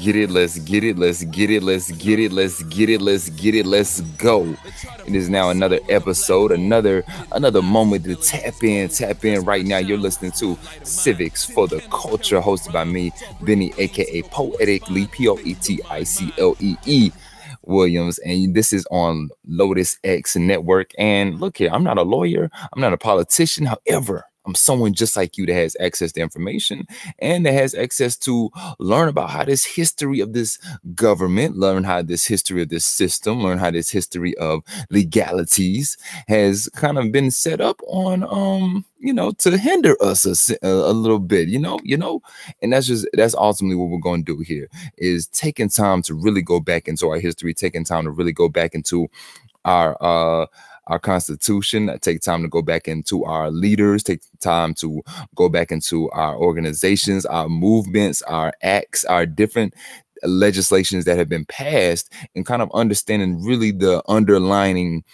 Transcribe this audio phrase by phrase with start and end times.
[0.00, 3.28] get it, let's get it, let's get it, let's get it, let's get it, let's
[3.30, 4.56] get it, let's go.
[5.06, 9.78] It is now another episode, another another moment to tap in, tap in right now.
[9.78, 15.52] You're listening to Civics for the Culture, hosted by me, Bennie, aka Poeticlee, P-O-E-T-I-C-L-E-E.
[17.62, 20.92] Williams, and this is on Lotus X Network.
[20.98, 23.66] And look here, I'm not a lawyer, I'm not a politician.
[23.66, 26.86] However, I'm someone just like you that has access to information
[27.18, 30.58] and that has access to learn about how this history of this
[30.94, 36.68] government, learn how this history of this system, learn how this history of legalities has
[36.74, 41.18] kind of been set up on um you know to hinder us a, a, little
[41.18, 42.20] bit you know you know?
[42.62, 46.14] And that's just that's ultimately what we're going to do here is taking time to
[46.14, 49.08] really go back into our history taking time to really go back into
[49.64, 50.46] our uh
[50.86, 55.02] our constitution, take time to go back into our leaders, take time to
[55.34, 59.74] go back into our organizations, our movements, our acts, our different
[60.22, 65.04] legislations that have been passed, and kind of understanding really the underlining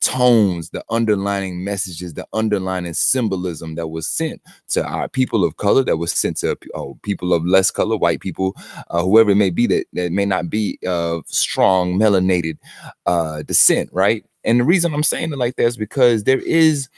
[0.00, 5.82] tones, the underlining messages, the underlining symbolism that was sent to our people of color,
[5.84, 8.54] that was sent to oh, people of less color, white people,
[8.90, 12.58] uh, whoever it may be that, that may not be of strong melanated
[13.06, 14.24] uh, descent, right?
[14.44, 16.88] And the reason I'm saying it like that is because there is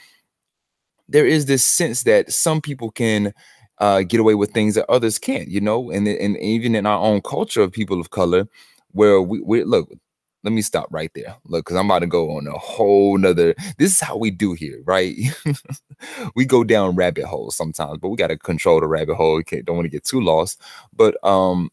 [1.07, 3.33] there is this sense that some people can
[3.79, 6.99] uh, get away with things that others can't, you know, and and even in our
[6.99, 8.47] own culture of people of color,
[8.91, 9.89] where we, we look.
[10.43, 11.35] Let me stop right there.
[11.45, 13.55] Look, because I'm about to go on a whole nother.
[13.77, 15.15] This is how we do here, right?
[16.35, 19.35] we go down rabbit holes sometimes, but we got to control the rabbit hole.
[19.37, 20.61] We can't, don't want to get too lost.
[20.93, 21.69] But um,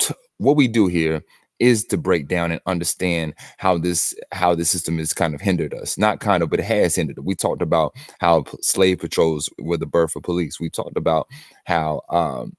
[0.00, 1.22] t- what we do here
[1.58, 5.74] is to break down and understand how this how the system has kind of hindered
[5.74, 9.76] us not kind of but it has hindered we talked about how slave patrols were
[9.76, 11.26] the birth of police we talked about
[11.64, 12.52] how um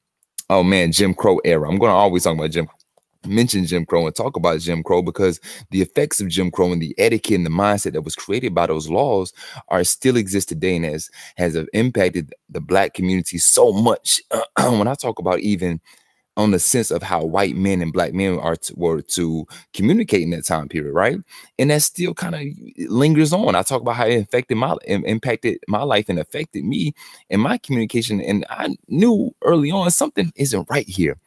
[0.50, 2.68] oh man jim crow era i'm going to always talk about jim
[3.26, 5.40] mention Jim Crow and talk about Jim Crow because
[5.72, 8.68] the effects of Jim Crow and the etiquette and the mindset that was created by
[8.68, 9.34] those laws
[9.70, 14.22] are still exist today and has has impacted the black community so much.
[14.58, 15.82] when I talk about even
[16.38, 20.22] on the sense of how white men and black men are to, were to communicate
[20.22, 21.18] in that time period, right?
[21.58, 22.42] And that still kind of
[22.90, 23.56] lingers on.
[23.56, 26.94] I talk about how it affected my impacted my life and affected me
[27.30, 28.22] and my communication.
[28.22, 31.18] And I knew early on something isn't right here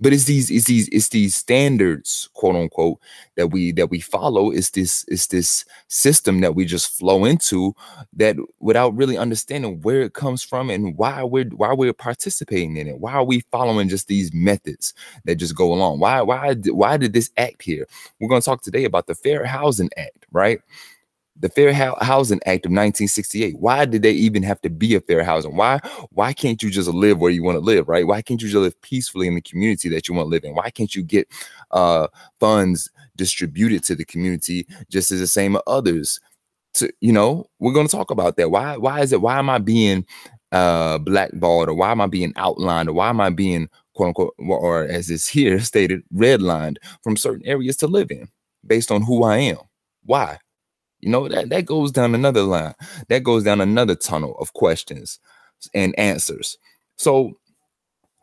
[0.00, 2.98] but it's these it's these it's these standards quote unquote
[3.36, 4.50] that we that we follow.
[4.50, 7.74] It's this it's this system that we just flow into
[8.14, 12.88] that without really understanding where it comes from and why we're why we're participating in
[12.88, 12.98] it.
[12.98, 14.94] Why are we following just these methods
[15.24, 16.00] that just go along?
[16.00, 17.86] Why why why did this act here?
[18.20, 20.60] We're going to talk today about the fair housing act right
[21.40, 23.58] the Fair Housing Act of 1968.
[23.58, 25.56] Why did they even have to be a fair housing?
[25.56, 25.80] Why
[26.10, 28.06] why can't you just live where you want to live, right?
[28.06, 30.54] Why can't you just live peacefully in the community that you want to live in?
[30.54, 31.28] Why can't you get
[31.70, 32.08] uh,
[32.38, 36.20] funds distributed to the community just as the same as others?
[36.74, 38.50] To you know, we're going to talk about that.
[38.50, 39.22] Why why is it?
[39.22, 40.06] Why am I being
[40.52, 44.34] uh, blackballed, or why am I being outlined, or why am I being quote unquote,
[44.38, 48.28] or as is here stated, redlined from certain areas to live in
[48.66, 49.58] based on who I am?
[50.04, 50.38] Why?
[51.00, 52.74] You know, that, that goes down another line.
[53.08, 55.18] That goes down another tunnel of questions
[55.74, 56.58] and answers.
[56.96, 57.32] So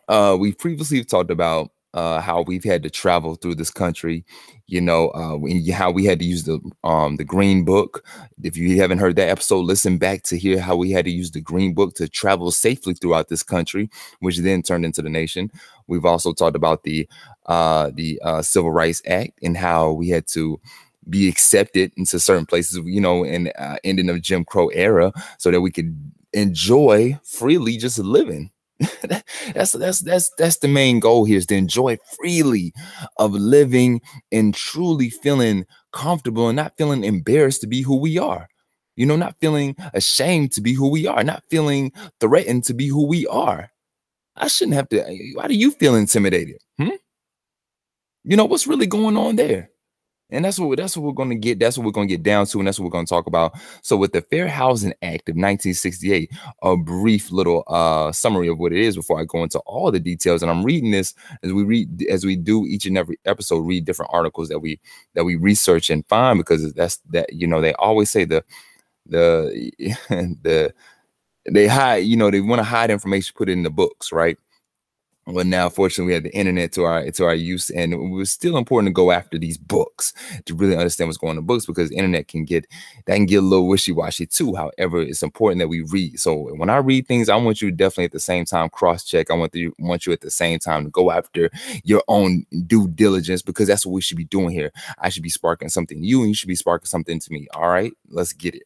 [0.08, 4.26] uh we previously talked about uh how we've had to travel through this country,
[4.68, 5.38] you know, uh
[5.74, 8.06] how we had to use the um the green book.
[8.44, 11.32] If you haven't heard that episode, listen back to hear how we had to use
[11.32, 13.90] the green book to travel safely throughout this country,
[14.20, 15.52] which then turned into the nation.
[15.88, 17.08] We've also talked about the
[17.48, 20.60] uh the uh Civil Rights Act and how we had to
[21.10, 25.52] be accepted into certain places, you know, in uh, ending of Jim Crow era, so
[25.52, 25.96] that we could
[26.34, 28.52] enjoy freely just living.
[29.54, 32.74] that's that's that's that's the main goal here is to enjoy freely
[33.18, 34.02] of living
[34.32, 38.48] and truly feeling comfortable and not feeling embarrassed to be who we are.
[38.96, 42.88] You know, not feeling ashamed to be who we are, not feeling threatened to be
[42.88, 43.72] who we are.
[44.36, 45.04] I shouldn't have to.
[45.34, 46.58] Why do you feel intimidated?
[46.78, 46.90] Hmm?
[48.24, 49.70] You know what's really going on there?
[50.30, 51.58] And that's what that's what we're going to get.
[51.60, 53.28] That's what we're going to get down to, and that's what we're going to talk
[53.28, 53.54] about.
[53.82, 56.32] So, with the Fair Housing Act of 1968,
[56.64, 60.02] a brief little uh, summary of what it is before I go into all the
[60.02, 60.42] details.
[60.42, 61.14] And I'm reading this
[61.44, 64.82] as we read as we do each and every episode, read different articles that we
[65.16, 68.44] that we research and find because that's that you know they always say the
[69.06, 69.72] the
[70.42, 70.74] the
[71.50, 74.38] they hide you know they want to hide information put it in the books right
[75.28, 78.32] well now fortunately we had the internet to our to our use and it was
[78.32, 80.14] still important to go after these books
[80.46, 82.66] to really understand what's going on in books because the internet can get
[83.06, 86.20] that can get a little wishy-washy too however it's important that we read.
[86.20, 89.30] So when i read things i want you definitely at the same time cross-check.
[89.30, 91.50] I want you want you at the same time to go after
[91.84, 94.72] your own due diligence because that's what we should be doing here.
[95.00, 97.48] I should be sparking something you and you should be sparking something to me.
[97.54, 98.64] All right let's get it.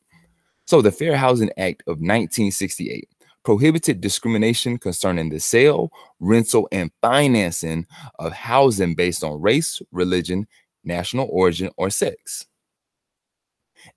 [0.65, 3.09] So the fair housing act of 1968
[3.43, 7.85] prohibited discrimination concerning the sale, rental, and financing
[8.19, 10.47] of housing based on race, religion,
[10.83, 12.45] national origin, or sex.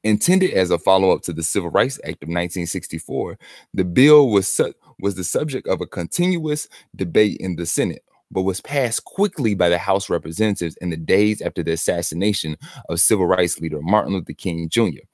[0.02, 3.38] Intended as a follow-up to the Civil Rights Act of 1964,
[3.74, 8.42] the bill was, su- was the subject of a continuous debate in the Senate, but
[8.42, 12.56] was passed quickly by the House representatives in the days after the assassination
[12.88, 15.04] of civil rights leader Martin Luther King Jr.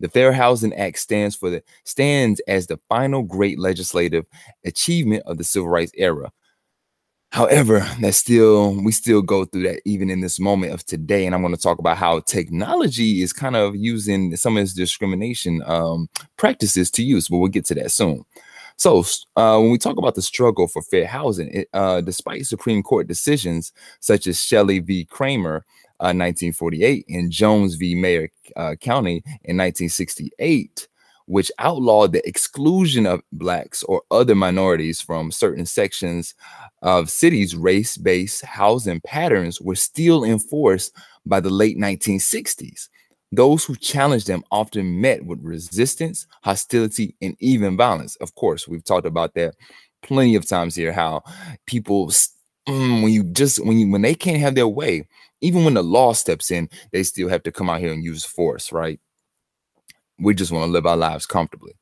[0.00, 4.26] The Fair Housing Act stands for the stands as the final great legislative
[4.64, 6.30] achievement of the civil rights era.
[7.30, 11.34] However, that still we still go through that even in this moment of today, and
[11.34, 15.62] I'm going to talk about how technology is kind of using some of its discrimination
[15.66, 18.24] um, practices to use, but we'll get to that soon.
[18.76, 19.04] So,
[19.34, 23.08] uh, when we talk about the struggle for fair housing, it, uh, despite Supreme Court
[23.08, 25.04] decisions such as Shelley v.
[25.04, 25.62] Kraemer
[26.06, 27.94] 1948 uh, and Jones v.
[27.94, 30.88] Mayer uh, County in 1968,
[31.26, 36.34] which outlawed the exclusion of blacks or other minorities from certain sections
[36.82, 37.54] of cities.
[37.54, 40.94] Race-based housing patterns were still enforced
[41.26, 42.88] by the late 1960s.
[43.30, 48.16] Those who challenged them often met with resistance, hostility, and even violence.
[48.16, 49.54] Of course, we've talked about that
[50.02, 50.92] plenty of times here.
[50.92, 51.22] How
[51.66, 52.10] people,
[52.68, 55.08] mm, when you just when you when they can't have their way,
[55.40, 58.24] even when the law steps in, they still have to come out here and use
[58.24, 59.00] force, right?
[60.18, 61.72] We just want to live our lives comfortably.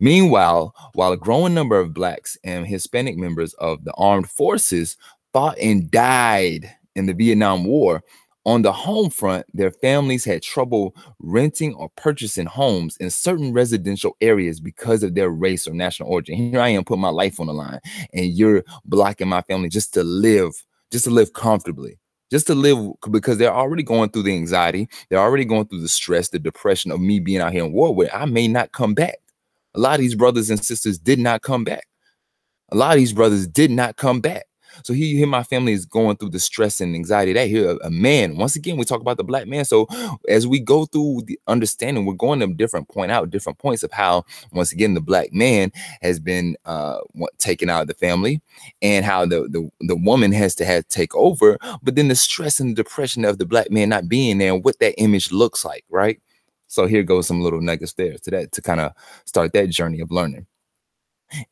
[0.00, 4.96] Meanwhile, while a growing number of blacks and Hispanic members of the armed forces
[5.32, 8.02] fought and died in the Vietnam War,
[8.48, 14.16] on the home front, their families had trouble renting or purchasing homes in certain residential
[14.22, 16.34] areas because of their race or national origin.
[16.34, 17.78] Here I am putting my life on the line,
[18.14, 20.52] and you're blocking my family just to live,
[20.90, 21.98] just to live comfortably
[22.30, 22.78] just to live
[23.10, 26.90] because they're already going through the anxiety, they're already going through the stress, the depression
[26.90, 29.16] of me being out here in war where I may not come back.
[29.74, 31.86] A lot of these brothers and sisters did not come back.
[32.70, 34.44] A lot of these brothers did not come back.
[34.82, 37.90] So here, here my family is going through the stress and anxiety that here a,
[37.90, 38.36] man.
[38.36, 39.64] Once again, we talk about the black man.
[39.64, 39.86] So
[40.28, 43.92] as we go through the understanding, we're going to different point out different points of
[43.92, 45.72] how once again the black man
[46.02, 46.98] has been uh
[47.38, 48.40] taken out of the family
[48.82, 52.60] and how the the, the woman has to have take over, but then the stress
[52.60, 55.84] and depression of the black man not being there and what that image looks like,
[55.88, 56.20] right?
[56.66, 58.92] So here goes some little nuggets there to that to kind of
[59.24, 60.46] start that journey of learning.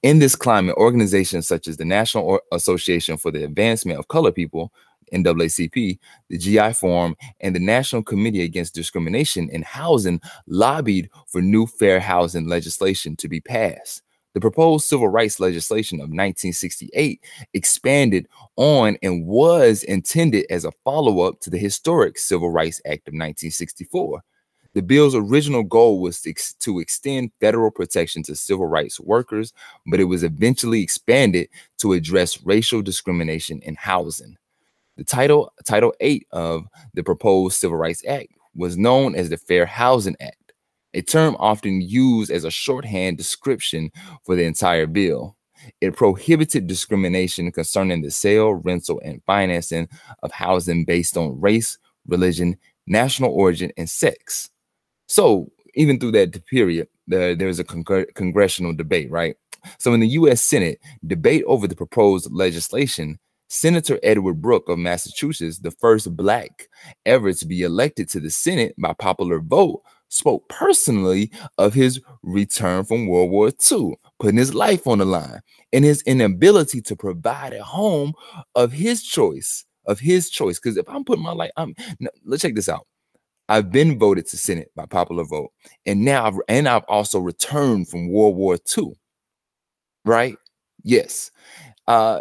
[0.02, 4.72] In this climate, organizations such as the National Association for the Advancement of Colored People,
[5.12, 11.66] NAACP, the GI Forum, and the National Committee Against Discrimination in Housing lobbied for new
[11.66, 14.02] fair housing legislation to be passed.
[14.34, 17.20] The proposed civil rights legislation of 1968
[17.54, 23.08] expanded on and was intended as a follow up to the historic Civil Rights Act
[23.08, 24.22] of 1964.
[24.76, 29.54] The bill's original goal was to, ex to, extend federal protection to civil rights workers,
[29.86, 34.36] but it was eventually expanded to address racial discrimination in housing.
[34.98, 39.64] The title, Title 8 of the proposed Civil Rights Act was known as the Fair
[39.64, 40.52] Housing Act,
[40.92, 43.90] a term often used as a shorthand description
[44.24, 45.38] for the entire bill.
[45.80, 49.88] It prohibited discrimination concerning the sale, rental, and financing
[50.22, 54.50] of housing based on race, religion, national origin, and sex.
[55.06, 59.36] So even through that period, there, there was a congr congressional debate, right?
[59.78, 60.42] So in the U.S.
[60.42, 66.68] Senate, debate over the proposed legislation, Senator Edward Brooke of Massachusetts, the first black
[67.04, 72.84] ever to be elected to the Senate by popular vote, spoke personally of his return
[72.84, 75.40] from World War II, putting his life on the line
[75.72, 78.12] and his inability to provide a home
[78.54, 80.58] of his choice, of his choice.
[80.58, 81.74] Because if I'm putting my life, I'm
[82.24, 82.86] let's check this out.
[83.48, 85.52] I've been voted to Senate by popular vote,
[85.84, 88.92] and now I've, and I've also returned from World War II.
[90.04, 90.36] Right?
[90.82, 91.30] Yes.
[91.86, 92.20] Uh,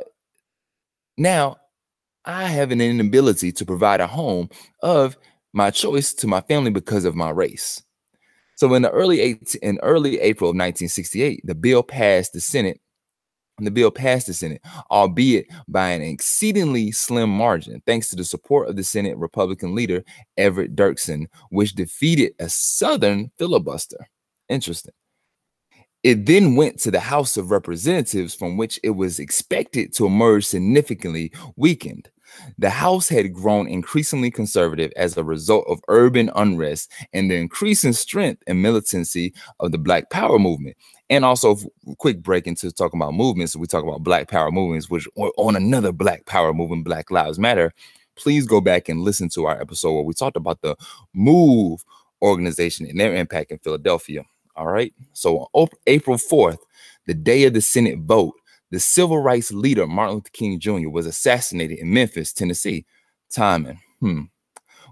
[1.17, 1.57] now
[2.25, 4.49] I have an inability to provide a home
[4.81, 5.17] of
[5.53, 7.81] my choice to my family because of my race.
[8.55, 12.79] So in the early eight, in early April of 1968, the bill passed the Senate
[13.59, 18.67] the bill passed the Senate, albeit by an exceedingly slim margin, thanks to the support
[18.67, 20.03] of the Senate Republican leader
[20.37, 24.07] Everett Dirksen, which defeated a Southern filibuster.
[24.49, 24.93] Interesting.
[26.03, 30.45] It then went to the House of Representatives, from which it was expected to emerge
[30.45, 32.09] significantly weakened.
[32.57, 37.93] The House had grown increasingly conservative as a result of urban unrest and the increasing
[37.93, 40.77] strength and militancy of the Black Power movement.
[41.09, 41.57] And also,
[41.97, 43.55] quick break into talking about movements.
[43.55, 47.73] We talk about Black Power movements, which on another Black Power movement, Black Lives Matter.
[48.15, 50.75] Please go back and listen to our episode where we talked about the
[51.13, 51.83] MOVE
[52.21, 54.23] organization and their impact in Philadelphia.
[54.55, 54.93] All right.
[55.13, 55.49] So
[55.85, 56.57] April 4th,
[57.05, 58.33] the day of the Senate vote,
[58.71, 60.89] the civil rights leader Martin Luther King Jr.
[60.89, 62.85] was assassinated in Memphis, Tennessee.
[63.31, 64.21] Timing, hmm,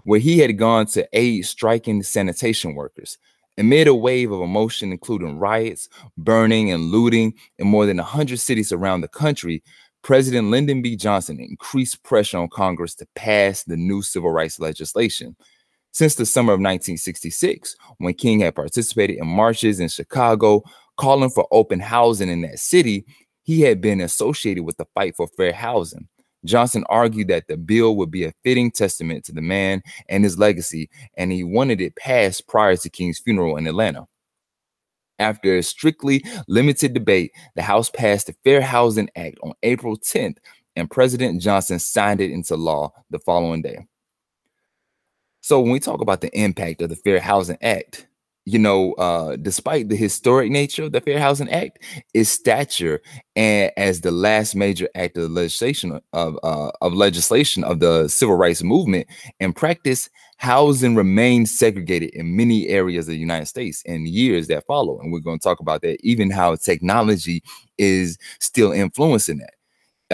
[0.04, 3.16] where he had gone to aid striking sanitation workers.
[3.56, 8.72] Amid a wave of emotion, including riots, burning, and looting in more than 100 cities
[8.72, 9.62] around the country,
[10.02, 10.96] President Lyndon B.
[10.96, 15.36] Johnson increased pressure on Congress to pass the new civil rights legislation.
[15.92, 20.62] Since the summer of 1966, when King had participated in marches in Chicago
[20.96, 23.06] calling for open housing in that city,
[23.44, 26.08] he had been associated with the fight for fair housing.
[26.44, 30.38] Johnson argued that the bill would be a fitting testament to the man and his
[30.38, 34.06] legacy, and he wanted it passed prior to King's funeral in Atlanta.
[35.18, 40.38] After a strictly limited debate, the House passed the Fair Housing Act on April 10th,
[40.76, 43.86] and President Johnson signed it into law the following day.
[45.40, 48.08] So when we talk about the impact of the Fair Housing Act,
[48.46, 51.78] you know, uh, despite the historic nature of the Fair Housing Act,
[52.12, 53.00] its stature
[53.36, 58.36] and as the last major act of legislation of uh, of legislation of the civil
[58.36, 59.06] rights movement,
[59.40, 64.66] in practice, housing remained segregated in many areas of the United States in years that
[64.66, 65.98] follow, and we're going to talk about that.
[66.04, 67.42] Even how technology
[67.78, 69.53] is still influencing that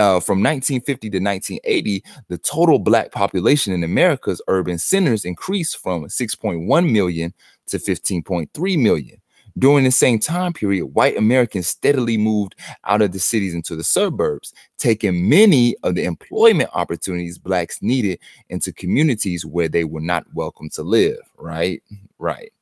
[0.00, 6.04] uh, from 1950 to 1980, the total black population in America's urban centers increased from
[6.04, 7.34] 6.1 million
[7.66, 9.20] to 15.3 million.
[9.58, 12.54] During the same time period, white Americans steadily moved
[12.84, 18.20] out of the cities into the suburbs, taking many of the employment opportunities blacks needed
[18.48, 21.18] into communities where they were not welcome to live.
[21.36, 21.82] Right,
[22.18, 22.52] right.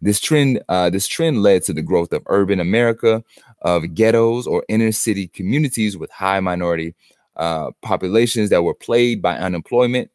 [0.00, 3.24] This trend, uh, this trend led to the growth of urban America,
[3.62, 6.94] of ghettos or inner city communities with high minority
[7.36, 10.10] uh, populations that were plagued by unemployment.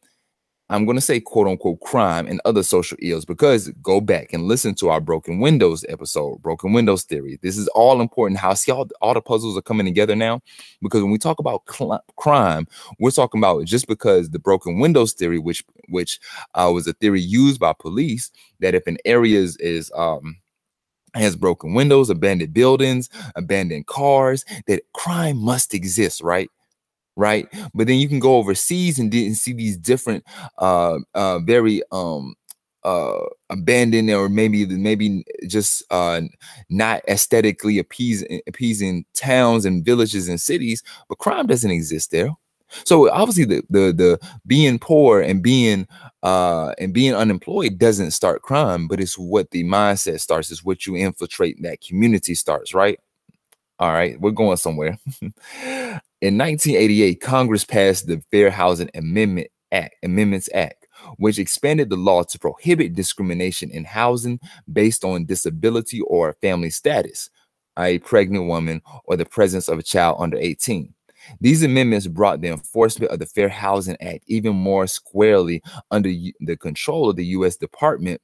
[0.70, 4.44] I'm going to say quote unquote crime and other social ills because go back and
[4.44, 7.38] listen to our broken windows episode, broken windows theory.
[7.42, 8.38] This is all important.
[8.38, 10.40] How see all, all the puzzles are coming together now
[10.82, 12.66] because when we talk about cl- crime,
[12.98, 16.20] we're talking about just because the broken windows theory, which which
[16.54, 20.36] uh, was a theory used by police, that if an area is, is um,
[21.14, 26.50] has broken windows, abandoned buildings, abandoned cars, that crime must exist, right?
[27.18, 27.48] Right.
[27.74, 30.24] But then you can go overseas and see these different
[30.58, 32.36] uh uh very um
[32.84, 33.18] uh
[33.50, 36.20] abandoned or maybe maybe just uh
[36.70, 42.30] not aesthetically appeasing appeasing towns and villages and cities, but crime doesn't exist there.
[42.84, 45.88] So obviously the the the being poor and being
[46.22, 50.86] uh and being unemployed doesn't start crime, but it's what the mindset starts, is what
[50.86, 53.00] you infiltrate that community starts, right?
[53.80, 54.98] All right, we're going somewhere.
[56.20, 62.24] In 1988, Congress passed the Fair Housing Amendment Act, Amendments Act, which expanded the law
[62.24, 64.40] to prohibit discrimination in housing
[64.72, 67.30] based on disability or family status,
[67.78, 70.92] a pregnant woman, or the presence of a child under 18.
[71.40, 76.56] These amendments brought the enforcement of the Fair Housing Act even more squarely under the
[76.56, 77.56] control of the U.S.
[77.56, 78.20] Department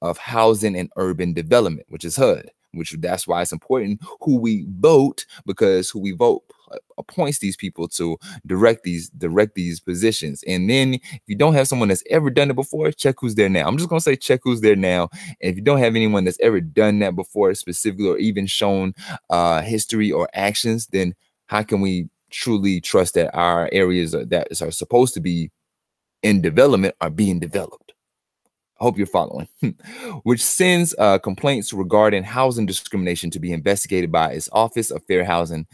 [0.00, 2.50] of Housing and Urban Development, which is HUD.
[2.72, 6.42] Which that's why it's important who we vote because who we vote
[6.96, 10.42] appoints these people to direct these direct these positions.
[10.46, 13.48] And then if you don't have someone that's ever done it before, check who's there
[13.48, 13.66] now.
[13.66, 15.10] I'm just gonna say check who's there now.
[15.40, 18.94] And if you don't have anyone that's ever done that before, specifically or even shown
[19.30, 21.14] uh, history or actions, then
[21.46, 25.50] how can we truly trust that our areas that are supposed to be
[26.22, 27.91] in development are being developed.
[28.82, 29.46] I hope you're following.
[30.24, 35.24] Which sends uh, complaints regarding housing discrimination to be investigated by its Office of Fair
[35.24, 35.68] Housing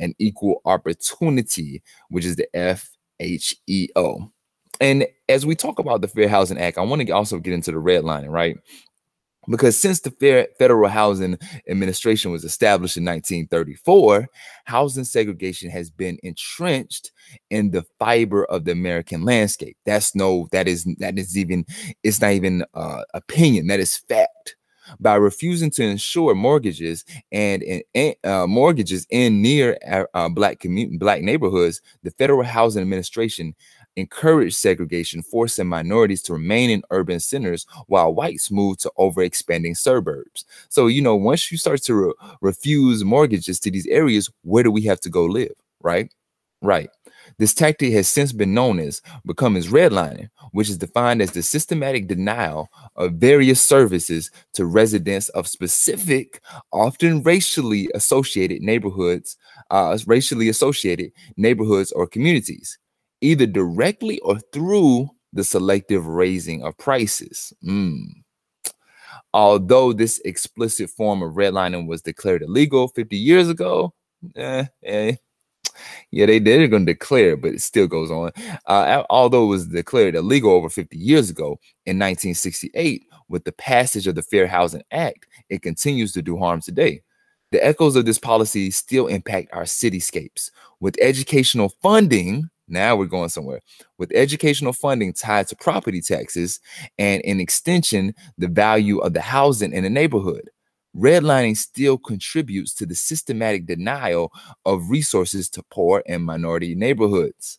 [0.00, 4.30] and Equal Opportunity, which is the FHEO.
[4.80, 7.70] And as we talk about the Fair Housing Act, I want to also get into
[7.70, 8.56] the redlining, right?
[9.48, 11.38] Because since the Federal Housing
[11.68, 14.28] Administration was established in 1934,
[14.64, 17.12] housing segregation has been entrenched
[17.50, 19.76] in the fiber of the American landscape.
[19.84, 21.64] That's no, that is that is even
[22.02, 23.68] it's not even uh, opinion.
[23.68, 24.56] That is fact.
[25.00, 27.62] By refusing to insure mortgages and,
[27.94, 29.76] and uh, mortgages in near
[30.14, 33.54] uh, black community, black neighborhoods, the Federal Housing Administration
[33.98, 40.44] encouraged segregation, forcing minorities to remain in urban centers while whites moved to overexpanding suburbs.
[40.68, 44.70] So, you know, once you start to re- refuse mortgages to these areas, where do
[44.70, 45.52] we have to go live?
[45.80, 46.12] Right?
[46.60, 46.90] Right.
[47.38, 51.42] This tactic has since been known as become as redlining, which is defined as the
[51.42, 56.40] systematic denial of various services to residents of specific,
[56.72, 59.36] often racially associated neighborhoods,
[59.70, 62.78] uh, racially associated neighborhoods or communities,
[63.20, 67.52] either directly or through the selective raising of prices.
[67.64, 68.22] Mm.
[69.34, 73.92] Although this explicit form of redlining was declared illegal 50 years ago,
[74.36, 75.16] eh, eh,
[76.10, 78.32] yeah, they they're going to declare, but it still goes on.
[78.66, 84.06] Uh, although it was declared illegal over 50 years ago in 1968, with the passage
[84.06, 87.02] of the Fair Housing Act, it continues to do harm today.
[87.50, 90.50] The echoes of this policy still impact our cityscapes.
[90.80, 93.60] With educational funding, now we're going somewhere.
[93.98, 96.60] With educational funding tied to property taxes
[96.98, 100.50] and in extension, the value of the housing in the neighborhood
[100.96, 104.32] redlining still contributes to the systematic denial
[104.64, 107.58] of resources to poor and minority neighborhoods.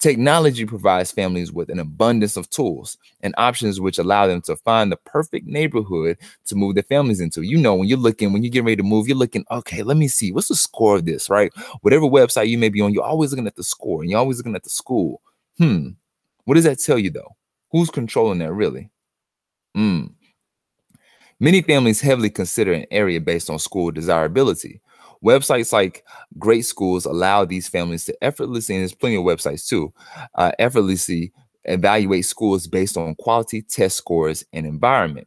[0.00, 4.92] Technology provides families with an abundance of tools and options which allow them to find
[4.92, 7.42] the perfect neighborhood to move their families into.
[7.42, 9.96] You know, when you're looking, when you get ready to move, you're looking, okay, let
[9.96, 11.50] me see, what's the score of this, right?
[11.80, 14.36] Whatever website you may be on, you're always looking at the score and you're always
[14.36, 15.22] looking at the school.
[15.58, 15.90] Hmm.
[16.44, 17.36] What does that tell you though?
[17.70, 18.90] Who's controlling that really?
[19.74, 20.06] Hmm.
[21.40, 24.80] Many families heavily consider an area based on school desirability.
[25.24, 26.04] Websites like
[26.38, 29.92] GreatSchools allow these families to effortlessly, and there's plenty of websites too,
[30.34, 31.32] uh, effortlessly
[31.64, 35.26] evaluate schools based on quality, test scores, and environment.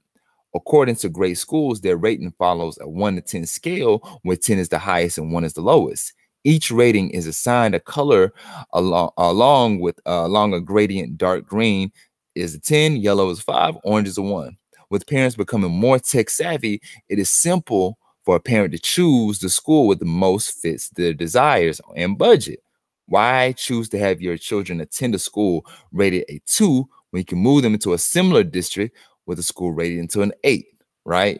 [0.54, 4.80] According to GreatSchools, their rating follows a 1 to 10 scale, where 10 is the
[4.80, 6.14] highest and 1 is the lowest.
[6.44, 8.34] Each rating is assigned a color
[8.74, 11.92] along, along with uh, along a gradient dark green
[12.36, 14.58] is a 10, yellow is 5, orange is a 1
[14.90, 17.98] with parents becoming more tech savvy, it is simple
[18.28, 22.60] for a parent to choose the school with the most fits their desires and budget.
[23.06, 27.38] Why choose to have your children attend a school rated a two when you can
[27.38, 30.66] move them into a similar district with a school rated into an eight?
[31.06, 31.40] Right,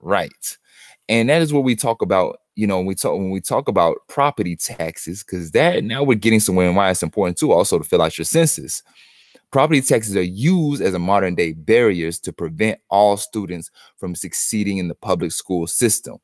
[0.00, 0.58] right.
[1.08, 2.40] And that is what we talk about.
[2.56, 6.18] You know, when we talk when we talk about property taxes, because that now we're
[6.18, 8.82] getting somewhere and why it's important too, also to fill out your census.
[9.54, 14.78] Property taxes are used as a modern day barriers to prevent all students from succeeding
[14.78, 16.16] in the public school system.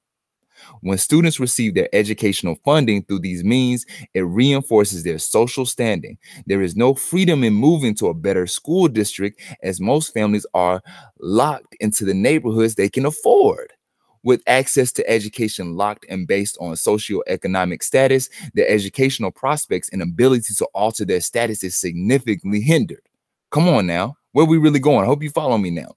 [0.80, 6.18] When students receive their educational funding through these means, it reinforces their social standing.
[6.46, 10.82] There is no freedom in moving to a better school district, as most families are
[11.20, 13.72] locked into the neighborhoods they can afford.
[14.24, 20.52] With access to education locked and based on socioeconomic status, their educational prospects and ability
[20.54, 23.02] to alter their status is significantly hindered.
[23.50, 24.16] Come on now.
[24.32, 25.02] Where we really going?
[25.02, 25.94] I hope you follow me now.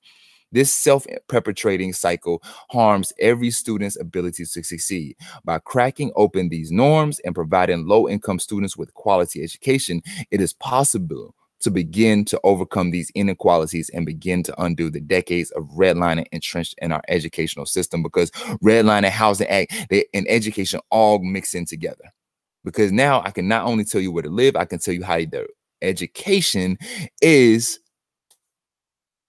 [0.52, 5.16] This self perpetrating cycle harms every student's ability to succeed.
[5.44, 10.54] By cracking open these norms and providing low income students with quality education, it is
[10.54, 16.26] possible to begin to overcome these inequalities and begin to undo the decades of redlining
[16.32, 18.30] entrenched in our educational system because
[18.62, 22.14] redlining, housing act, they, and education all mix in together.
[22.64, 25.04] Because now I can not only tell you where to live, I can tell you
[25.04, 25.48] how to
[25.84, 26.78] education
[27.22, 27.80] is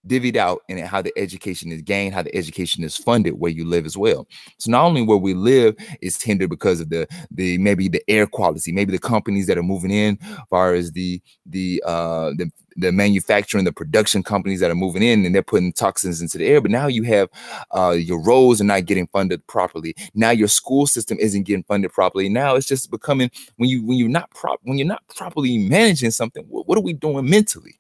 [0.06, 3.64] divvied out and how the education is gained, how the education is funded where you
[3.64, 4.26] live as well.
[4.58, 8.26] So not only where we live is hindered because of the the maybe the air
[8.26, 12.50] quality, maybe the companies that are moving in, as far as the the uh the
[12.76, 16.46] the manufacturing, the production companies that are moving in and they're putting toxins into the
[16.46, 16.60] air.
[16.60, 17.28] But now you have
[17.74, 19.94] uh, your roads are not getting funded properly.
[20.14, 22.28] Now your school system isn't getting funded properly.
[22.28, 26.10] Now it's just becoming when you when you're not prop when you're not properly managing
[26.10, 26.44] something.
[26.48, 27.78] What, what are we doing mentally?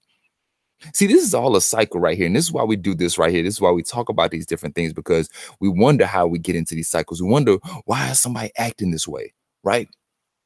[0.92, 2.26] See, this is all a cycle right here.
[2.26, 3.42] And this is why we do this right here.
[3.42, 5.28] This is why we talk about these different things because
[5.60, 7.22] we wonder how we get into these cycles.
[7.22, 9.88] We wonder why is somebody acting this way, right?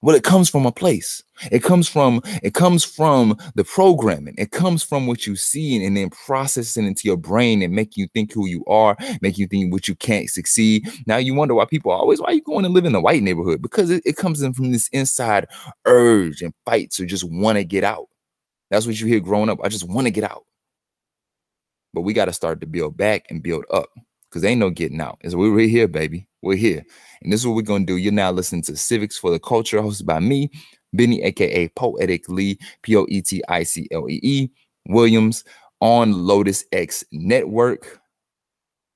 [0.01, 1.25] Well, it comes from a place.
[1.51, 4.37] It comes from it comes from the programming.
[4.39, 8.09] It comes from what you see and then processing into your brain and making you
[8.15, 10.89] think who you are, making you think what you can't succeed.
[11.07, 13.61] Now you wonder why people always why you going to live in the white neighborhood
[13.61, 15.49] because it, it comes in from this inside
[15.85, 18.07] urge and fight to just want to get out.
[18.71, 19.61] That's what you hear growing up.
[19.63, 20.45] I just want to get out.
[21.95, 23.89] But we got to start to build back and build up
[24.29, 25.19] because ain't no getting out.
[25.23, 26.29] Is we're here, baby.
[26.43, 26.85] We're here.
[27.23, 27.97] And this is what we're going to do.
[27.97, 30.51] You're now listening to Civics for the Culture, hosted by me,
[30.93, 34.51] Bennie, aka Poeticlee, P O E T I C L E E
[34.87, 35.45] Williams
[35.81, 38.01] on Lotus X Network.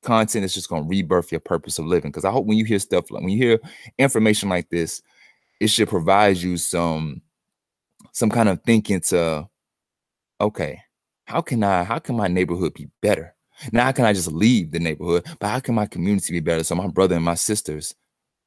[0.03, 2.11] Content is just going to rebirth your purpose of living.
[2.11, 3.61] Because I hope when you hear stuff like when you hear
[3.99, 5.03] information like this,
[5.61, 7.23] it should provide you some
[8.13, 9.49] some kind of thinking to
[10.43, 10.83] okay,
[11.27, 13.35] how can I, how can my neighborhood be better?
[13.73, 15.25] Now, how can I just leave the neighborhood?
[15.39, 16.65] But how can my community be better?
[16.65, 17.95] So my brother and my sisters,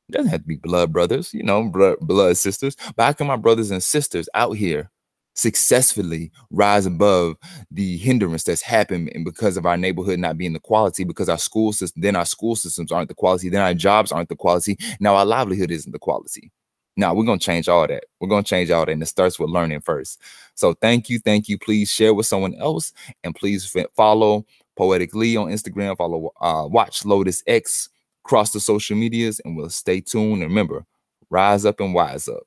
[0.10, 2.76] it doesn't have to be blood brothers, you know, blood, blood sisters.
[2.96, 4.92] But how can my brothers and sisters out here
[5.36, 7.36] successfully rise above
[7.70, 11.38] the hindrance that's happened and because of our neighborhood not being the quality because our
[11.38, 14.78] school system then our school systems aren't the quality then our jobs aren't the quality
[15.02, 16.54] now our livelihood isn't the quality
[16.98, 18.06] now we're to change all that.
[18.20, 20.20] We're to change all that and it starts with learning first.
[20.56, 21.58] So thank you thank you.
[21.58, 24.46] Please share with someone else and please follow
[24.80, 25.98] Poeticlee on instagram.
[25.98, 27.90] Follow uh, watch lotus x.
[28.26, 30.42] Across the social medias and we'll stay tuned.
[30.42, 30.84] And remember
[31.30, 32.42] rise up and wise up